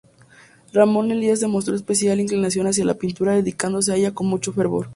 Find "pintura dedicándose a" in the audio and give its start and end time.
2.95-3.97